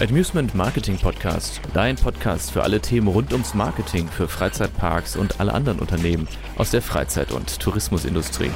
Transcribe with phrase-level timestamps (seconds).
[0.00, 5.52] Amusement Marketing Podcast, dein Podcast für alle Themen rund ums Marketing für Freizeitparks und alle
[5.52, 6.26] anderen Unternehmen
[6.56, 8.50] aus der Freizeit- und Tourismusindustrie.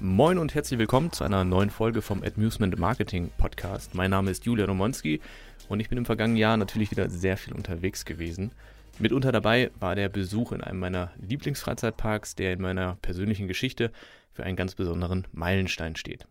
[0.00, 3.94] Moin und herzlich willkommen zu einer neuen Folge vom Amusement Marketing Podcast.
[3.94, 5.20] Mein Name ist Julian Romonski
[5.68, 8.52] und ich bin im vergangenen Jahr natürlich wieder sehr viel unterwegs gewesen.
[8.98, 13.92] Mitunter dabei war der Besuch in einem meiner Lieblingsfreizeitparks, der in meiner persönlichen Geschichte
[14.32, 16.26] für einen ganz besonderen Meilenstein steht.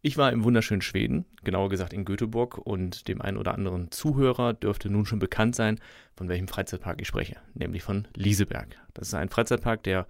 [0.00, 4.54] Ich war im wunderschönen Schweden, genauer gesagt in Göteborg, und dem einen oder anderen Zuhörer
[4.54, 5.80] dürfte nun schon bekannt sein,
[6.14, 8.76] von welchem Freizeitpark ich spreche, nämlich von Lieseberg.
[8.94, 10.06] Das ist ein Freizeitpark, der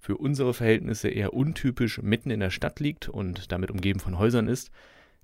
[0.00, 4.48] für unsere Verhältnisse eher untypisch mitten in der Stadt liegt und damit umgeben von Häusern
[4.48, 4.72] ist,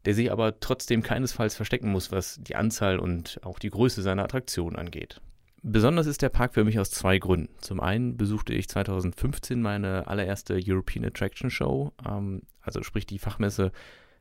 [0.05, 4.25] der sich aber trotzdem keinesfalls verstecken muss, was die Anzahl und auch die Größe seiner
[4.25, 5.21] Attraktionen angeht.
[5.63, 7.49] Besonders ist der Park für mich aus zwei Gründen.
[7.61, 13.73] Zum einen besuchte ich 2015 meine allererste European Attraction Show, ähm, also sprich die Fachmesse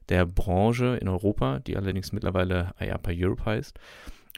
[0.10, 3.80] der Branche in Europa, die allerdings mittlerweile IAPA Europe heißt.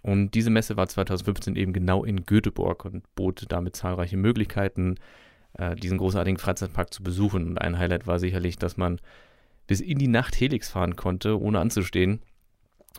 [0.04, 4.96] Und diese Messe war 2015 eben genau in Göteborg und bot damit zahlreiche Möglichkeiten,
[5.58, 7.48] äh, diesen großartigen Freizeitpark zu besuchen.
[7.48, 9.00] Und ein Highlight war sicherlich, dass man
[9.66, 12.22] bis in die Nacht Helix fahren konnte, ohne anzustehen.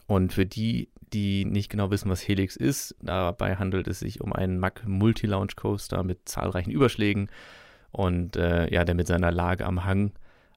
[0.07, 4.33] Und für die, die nicht genau wissen, was Helix ist, dabei handelt es sich um
[4.33, 7.29] einen Mack Multi-Launch Coaster mit zahlreichen Überschlägen
[7.93, 10.13] und äh, ja, der mit seiner Lage am Hang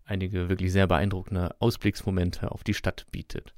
[0.10, 3.54] einige wirklich sehr beeindruckende Ausblicksmomente auf die Stadt bietet.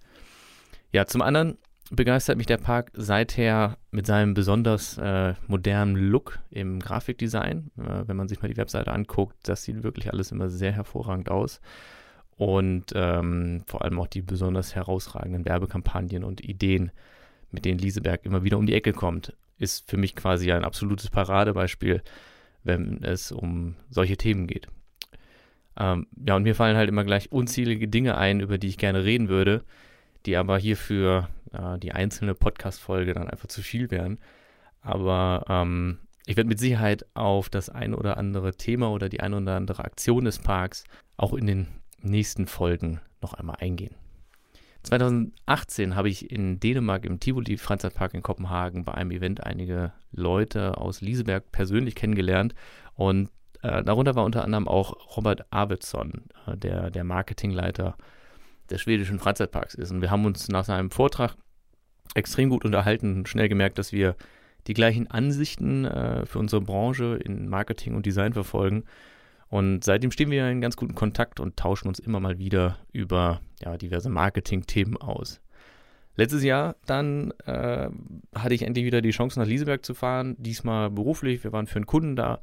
[0.92, 1.58] Ja, zum anderen
[1.90, 7.72] begeistert mich der Park seither mit seinem besonders äh, modernen Look im Grafikdesign.
[7.78, 11.30] Äh, wenn man sich mal die Webseite anguckt, das sieht wirklich alles immer sehr hervorragend
[11.30, 11.62] aus.
[12.38, 16.92] Und ähm, vor allem auch die besonders herausragenden Werbekampagnen und Ideen,
[17.52, 21.10] mit denen Lieseberg immer wieder um die Ecke kommt, ist für mich quasi ein absolutes
[21.10, 22.02] Paradebeispiel,
[22.64, 24.68] wenn es um solche Themen geht.
[25.78, 29.04] Ähm, ja, und mir fallen halt immer gleich unzählige Dinge ein, über die ich gerne
[29.04, 29.64] reden würde,
[30.26, 34.20] die aber hier für äh, die einzelne Podcast-Folge dann einfach zu viel wären.
[34.82, 39.34] Aber ähm, ich werde mit Sicherheit auf das ein oder andere Thema oder die ein
[39.34, 40.84] oder andere Aktion des Parks
[41.18, 41.68] auch in den
[42.02, 43.96] nächsten Folgen noch einmal eingehen.
[44.84, 50.78] 2018 habe ich in Dänemark im Tivoli Freizeitpark in Kopenhagen bei einem Event einige Leute
[50.78, 52.56] aus Lieseberg persönlich kennengelernt
[52.96, 53.30] und
[53.62, 57.96] äh, darunter war unter anderem auch Robert Arvidsson, äh, der der Marketingleiter
[58.70, 59.92] des schwedischen Freizeitparks ist.
[59.92, 61.36] Und wir haben uns nach seinem Vortrag
[62.16, 64.16] extrem gut unterhalten und schnell gemerkt, dass wir
[64.68, 68.84] die gleichen Ansichten äh, für unsere Branche in Marketing und Design verfolgen.
[69.50, 73.42] Und seitdem stehen wir in ganz guten Kontakt und tauschen uns immer mal wieder über
[73.62, 75.42] ja, diverse Marketing-Themen aus.
[76.16, 77.90] Letztes Jahr dann äh,
[78.36, 81.44] hatte ich endlich wieder die Chance, nach Lieseberg zu fahren, diesmal beruflich.
[81.44, 82.40] Wir waren für einen Kunden da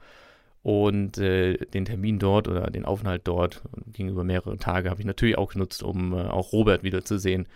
[0.62, 5.06] und äh, den Termin dort oder den Aufenthalt dort ging über mehrere Tage, habe ich
[5.06, 7.46] natürlich auch genutzt, um äh, auch Robert wiederzusehen.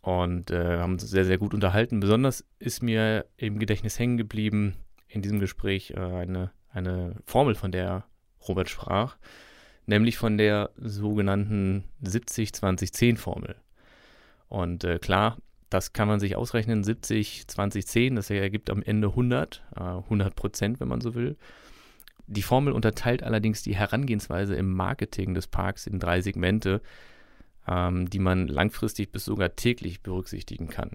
[0.00, 2.00] Und äh, haben uns sehr, sehr gut unterhalten.
[2.00, 4.74] Besonders ist mir im Gedächtnis hängen geblieben
[5.06, 8.04] in diesem Gespräch äh, eine, eine Formel, von der
[8.48, 9.16] Robert sprach,
[9.86, 13.54] nämlich von der sogenannten 70-20-10-Formel.
[14.48, 15.38] Und äh, klar,
[15.70, 20.34] das kann man sich ausrechnen, 70, 20, 10, das ergibt am Ende 100, 100 äh,
[20.34, 21.36] Prozent, wenn man so will.
[22.32, 26.80] Die Formel unterteilt allerdings die Herangehensweise im Marketing des Parks in drei Segmente,
[27.68, 30.92] ähm, die man langfristig bis sogar täglich berücksichtigen kann.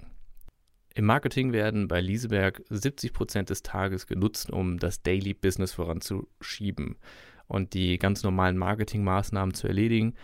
[0.95, 6.95] Im Marketing werden bei Lieseberg 70 Prozent des Tages genutzt, um das Daily Business voranzuschieben
[7.45, 10.15] und die ganz normalen Marketingmaßnahmen zu erledigen,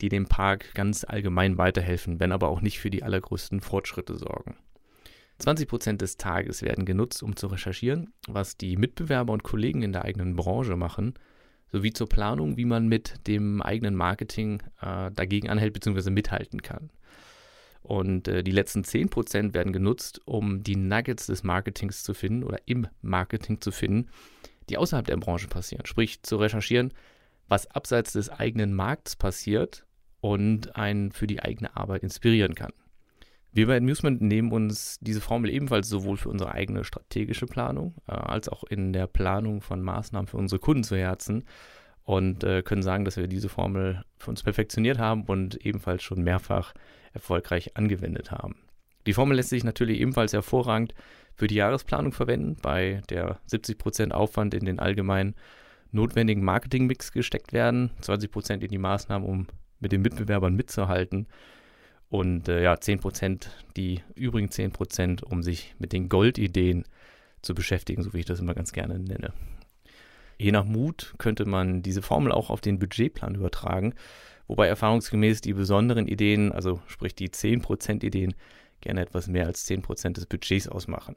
[0.00, 4.56] die dem Park ganz allgemein weiterhelfen, wenn aber auch nicht für die allergrößten Fortschritte sorgen.
[5.42, 9.92] 20 Prozent des Tages werden genutzt, um zu recherchieren, was die Mitbewerber und Kollegen in
[9.92, 11.14] der eigenen Branche machen,
[11.72, 16.10] sowie zur Planung, wie man mit dem eigenen Marketing äh, dagegen anhält bzw.
[16.10, 16.90] mithalten kann.
[17.82, 22.44] Und äh, die letzten 10 Prozent werden genutzt, um die Nuggets des Marketings zu finden
[22.44, 24.10] oder im Marketing zu finden,
[24.68, 25.86] die außerhalb der Branche passieren.
[25.86, 26.92] Sprich, zu recherchieren,
[27.48, 29.84] was abseits des eigenen Markts passiert
[30.20, 32.72] und einen für die eigene Arbeit inspirieren kann.
[33.54, 38.12] Wir bei Amusement nehmen uns diese Formel ebenfalls sowohl für unsere eigene strategische Planung äh,
[38.12, 41.44] als auch in der Planung von Maßnahmen für unsere Kunden zu Herzen
[42.04, 46.22] und äh, können sagen, dass wir diese Formel für uns perfektioniert haben und ebenfalls schon
[46.22, 46.72] mehrfach
[47.12, 48.56] erfolgreich angewendet haben.
[49.06, 50.94] Die Formel lässt sich natürlich ebenfalls hervorragend
[51.34, 55.34] für die Jahresplanung verwenden, bei der 70% Aufwand in den allgemein
[55.90, 59.46] notwendigen Marketingmix gesteckt werden, 20% in die Maßnahmen, um
[59.78, 61.26] mit den Mitbewerbern mitzuhalten
[62.12, 66.84] und äh, ja, 10%, die übrigen 10%, um sich mit den Goldideen
[67.40, 69.32] zu beschäftigen, so wie ich das immer ganz gerne nenne.
[70.38, 73.94] Je nach Mut könnte man diese Formel auch auf den Budgetplan übertragen
[74.52, 78.34] wobei erfahrungsgemäß die besonderen Ideen, also sprich die 10% Ideen,
[78.82, 81.16] gerne etwas mehr als 10% des Budgets ausmachen.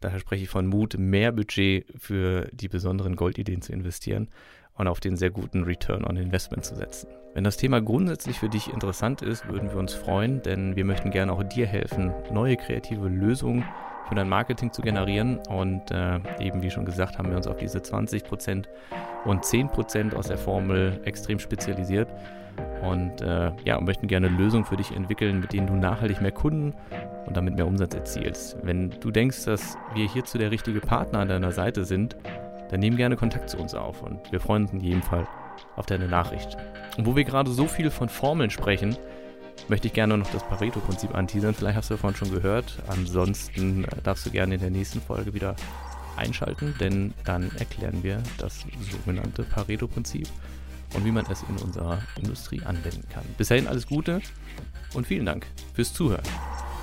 [0.00, 4.28] Daher spreche ich von Mut, mehr Budget für die besonderen Goldideen zu investieren
[4.76, 7.08] und auf den sehr guten Return on Investment zu setzen.
[7.34, 11.10] Wenn das Thema grundsätzlich für dich interessant ist, würden wir uns freuen, denn wir möchten
[11.10, 13.64] gerne auch dir helfen, neue kreative Lösungen
[14.08, 15.38] für dein Marketing zu generieren.
[15.48, 18.66] Und äh, eben wie schon gesagt, haben wir uns auf diese 20%
[19.24, 22.08] und 10% aus der Formel extrem spezialisiert
[22.82, 26.74] und äh, ja, möchten gerne Lösungen für dich entwickeln, mit denen du nachhaltig mehr Kunden
[27.26, 28.58] und damit mehr Umsatz erzielst.
[28.62, 32.16] Wenn du denkst, dass wir hierzu der richtige Partner an deiner Seite sind,
[32.70, 35.26] dann nimm gerne Kontakt zu uns auf und wir freuen uns in jedem Fall
[35.76, 36.56] auf deine Nachricht.
[36.96, 38.96] Und wo wir gerade so viel von Formeln sprechen,
[39.68, 41.54] möchte ich gerne noch das Pareto-Prinzip anteasern.
[41.54, 42.78] Vielleicht hast du davon schon gehört.
[42.88, 45.56] Ansonsten äh, darfst du gerne in der nächsten Folge wieder
[46.16, 50.28] einschalten, denn dann erklären wir das sogenannte Pareto-Prinzip
[50.94, 53.24] und wie man es in unserer Industrie anwenden kann.
[53.36, 54.20] Bis dahin alles Gute
[54.94, 56.22] und vielen Dank fürs Zuhören.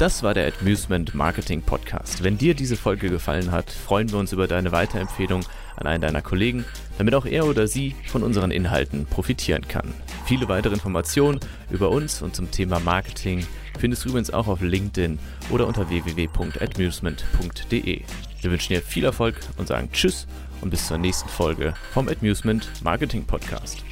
[0.01, 2.23] Das war der Amusement Marketing Podcast.
[2.23, 5.45] Wenn dir diese Folge gefallen hat, freuen wir uns über deine Weiterempfehlung
[5.75, 6.65] an einen deiner Kollegen,
[6.97, 9.93] damit auch er oder sie von unseren Inhalten profitieren kann.
[10.25, 11.39] Viele weitere Informationen
[11.69, 13.45] über uns und zum Thema Marketing
[13.77, 15.19] findest du übrigens auch auf LinkedIn
[15.51, 18.01] oder unter www.amusement.de.
[18.41, 20.25] Wir wünschen dir viel Erfolg und sagen Tschüss
[20.61, 23.83] und bis zur nächsten Folge vom Amusement Marketing Podcast.